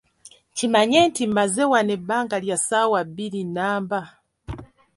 [0.55, 3.99] Kimanye nti mmaze wano ebbanga lya ssaawa bbiri nnamba.